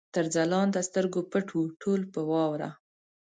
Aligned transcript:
تر 0.15 0.25
ځلانده 0.35 0.81
سترګو 0.89 1.19
پټ 1.31 1.47
وو، 1.53 1.63
ټول 1.81 2.01
په 2.13 2.21
واوره 2.29 2.69